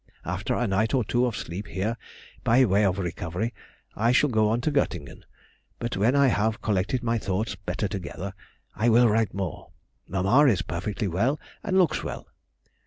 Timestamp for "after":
0.25-0.55